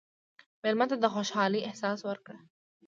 [0.61, 2.37] مېلمه ته د خوشحالۍ احساس ورکړه.